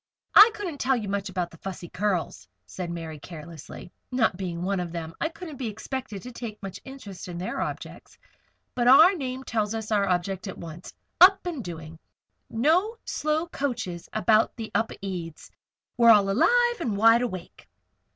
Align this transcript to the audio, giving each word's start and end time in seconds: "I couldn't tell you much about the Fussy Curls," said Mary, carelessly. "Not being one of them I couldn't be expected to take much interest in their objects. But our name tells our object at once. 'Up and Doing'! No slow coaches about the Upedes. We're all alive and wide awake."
"I 0.33 0.49
couldn't 0.55 0.79
tell 0.79 0.95
you 0.95 1.07
much 1.09 1.29
about 1.29 1.51
the 1.51 1.59
Fussy 1.59 1.87
Curls," 1.87 2.47
said 2.65 2.89
Mary, 2.89 3.19
carelessly. 3.19 3.91
"Not 4.11 4.35
being 4.35 4.63
one 4.63 4.79
of 4.79 4.91
them 4.91 5.13
I 5.21 5.29
couldn't 5.29 5.57
be 5.57 5.67
expected 5.67 6.23
to 6.23 6.31
take 6.31 6.57
much 6.63 6.79
interest 6.83 7.27
in 7.27 7.37
their 7.37 7.61
objects. 7.61 8.17
But 8.73 8.87
our 8.87 9.13
name 9.13 9.43
tells 9.43 9.75
our 9.91 10.09
object 10.09 10.47
at 10.47 10.57
once. 10.57 10.91
'Up 11.21 11.45
and 11.45 11.63
Doing'! 11.63 11.99
No 12.49 12.97
slow 13.05 13.45
coaches 13.49 14.09
about 14.11 14.55
the 14.55 14.71
Upedes. 14.73 15.51
We're 15.97 16.09
all 16.09 16.31
alive 16.31 16.77
and 16.79 16.97
wide 16.97 17.21
awake." 17.21 17.69